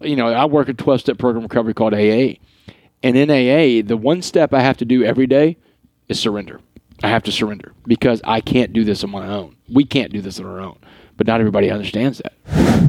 [0.00, 2.40] You know, I work a 12 step program recovery called AA.
[3.02, 5.58] And in AA, the one step I have to do every day
[6.08, 6.62] is surrender.
[7.02, 9.56] I have to surrender because I can't do this on my own.
[9.68, 10.78] We can't do this on our own.
[11.18, 12.88] But not everybody understands that.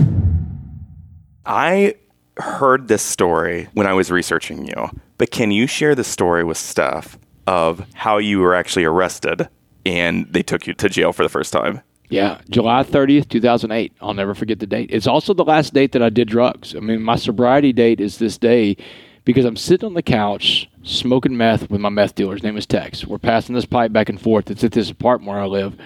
[1.45, 1.95] I
[2.37, 6.57] heard this story when I was researching you, but can you share the story with
[6.57, 9.49] Steph of how you were actually arrested
[9.85, 11.81] and they took you to jail for the first time?
[12.09, 13.93] Yeah, July 30th, 2008.
[14.01, 14.89] I'll never forget the date.
[14.91, 16.75] It's also the last date that I did drugs.
[16.75, 18.75] I mean, my sobriety date is this day
[19.23, 22.33] because I'm sitting on the couch smoking meth with my meth dealer.
[22.33, 23.05] His name is Tex.
[23.05, 24.51] We're passing this pipe back and forth.
[24.51, 25.77] It's at this apartment where I live.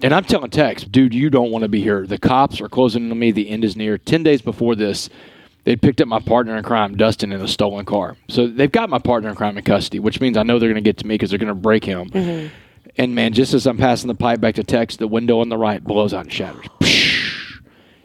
[0.00, 2.06] And I'm telling Tex, dude, you don't want to be here.
[2.06, 3.32] The cops are closing in on me.
[3.32, 3.98] The end is near.
[3.98, 5.10] 10 days before this,
[5.64, 8.16] they picked up my partner in crime, Dustin, in a stolen car.
[8.28, 10.82] So they've got my partner in crime in custody, which means I know they're going
[10.82, 12.10] to get to me because they're going to break him.
[12.10, 12.54] Mm-hmm.
[12.96, 15.58] And man, just as I'm passing the pipe back to Tex, the window on the
[15.58, 16.66] right blows out and shatters.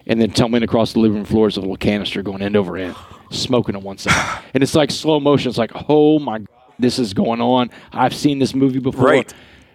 [0.05, 2.75] And then tumbling across the living room floor is a little canister going end over
[2.75, 2.95] end,
[3.31, 4.43] smoking on one side.
[4.53, 5.49] And it's like slow motion.
[5.49, 7.69] It's like, oh my God, this is going on.
[7.91, 9.05] I've seen this movie before.
[9.05, 9.33] Right.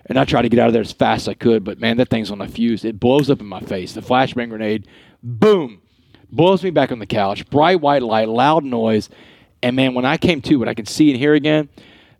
[0.08, 1.98] And I tried to get out of there as fast as I could, but man,
[1.98, 2.84] that thing's on a fuse.
[2.84, 3.92] It blows up in my face.
[3.92, 4.86] The flashbang grenade,
[5.22, 5.82] boom,
[6.30, 7.48] blows me back on the couch.
[7.50, 9.10] Bright white light, loud noise.
[9.62, 11.68] And man, when I came to, when I can see and hear again,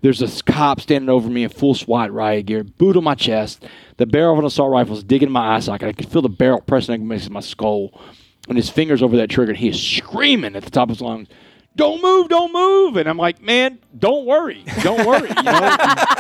[0.01, 3.65] there's a cop standing over me in full SWAT riot gear, boot on my chest.
[3.97, 5.89] The barrel of an assault rifle is digging in my eye socket.
[5.89, 8.01] I can feel the barrel pressing against my skull.
[8.49, 11.01] And his fingers over that trigger, and he is screaming at the top of his
[11.03, 11.29] lungs,
[11.77, 12.97] Don't move, don't move.
[12.97, 15.29] And I'm like, Man, don't worry, don't worry.
[15.29, 15.77] You know?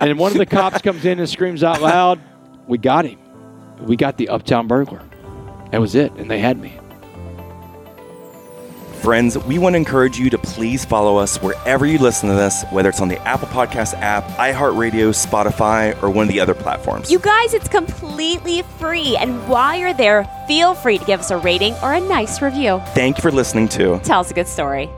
[0.00, 2.20] and one of the cops comes in and screams out loud,
[2.66, 3.18] We got him.
[3.80, 5.02] We got the uptown burglar.
[5.70, 6.12] That was it.
[6.12, 6.78] And they had me.
[9.02, 12.64] Friends, we want to encourage you to please follow us wherever you listen to this,
[12.72, 17.08] whether it's on the Apple Podcast app, iHeartRadio, Spotify, or one of the other platforms.
[17.08, 19.16] You guys, it's completely free.
[19.16, 22.80] And while you're there, feel free to give us a rating or a nice review.
[22.94, 24.90] Thank you for listening to Tell us a good story.